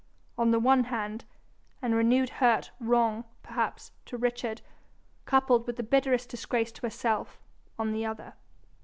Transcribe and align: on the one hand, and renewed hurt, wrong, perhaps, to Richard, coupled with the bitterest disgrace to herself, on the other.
on 0.35 0.49
the 0.49 0.59
one 0.59 0.85
hand, 0.85 1.25
and 1.79 1.93
renewed 1.93 2.31
hurt, 2.41 2.71
wrong, 2.79 3.23
perhaps, 3.43 3.91
to 4.03 4.17
Richard, 4.17 4.63
coupled 5.25 5.67
with 5.67 5.75
the 5.75 5.83
bitterest 5.83 6.27
disgrace 6.27 6.71
to 6.71 6.81
herself, 6.81 7.39
on 7.77 7.91
the 7.91 8.03
other. 8.07 8.33